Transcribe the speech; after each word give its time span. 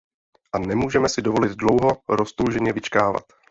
A 0.53 0.59
nemůžeme 0.59 1.09
si 1.09 1.21
dovolit 1.21 1.51
dlouho 1.55 1.97
roztouženě 2.09 2.73
vyčkávat. 2.73 3.23